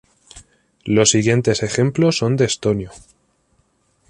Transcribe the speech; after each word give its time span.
Los 0.83 1.11
siguientes 1.11 1.61
ejemplos 1.61 2.17
son 2.17 2.35
de 2.35 2.45
estonio. 2.45 2.89